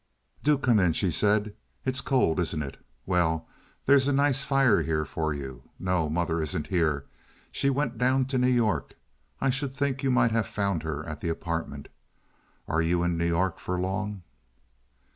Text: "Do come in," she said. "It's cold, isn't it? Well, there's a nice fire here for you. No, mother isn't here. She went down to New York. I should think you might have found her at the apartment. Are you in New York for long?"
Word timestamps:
"Do 0.41 0.57
come 0.57 0.79
in," 0.79 0.93
she 0.93 1.11
said. 1.11 1.53
"It's 1.85 2.01
cold, 2.01 2.39
isn't 2.39 2.63
it? 2.63 2.77
Well, 3.05 3.47
there's 3.85 4.07
a 4.07 4.11
nice 4.11 4.41
fire 4.41 4.81
here 4.81 5.05
for 5.05 5.31
you. 5.31 5.69
No, 5.77 6.09
mother 6.09 6.41
isn't 6.41 6.65
here. 6.65 7.05
She 7.51 7.69
went 7.69 7.99
down 7.99 8.25
to 8.25 8.39
New 8.39 8.47
York. 8.49 8.95
I 9.39 9.51
should 9.51 9.71
think 9.71 10.01
you 10.01 10.09
might 10.09 10.31
have 10.31 10.47
found 10.47 10.81
her 10.81 11.05
at 11.05 11.19
the 11.21 11.29
apartment. 11.29 11.87
Are 12.67 12.81
you 12.81 13.03
in 13.03 13.15
New 13.15 13.27
York 13.27 13.59
for 13.59 13.79
long?" 13.79 14.23